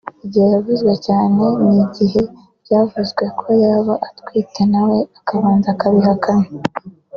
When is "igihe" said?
0.25-0.47, 1.85-2.21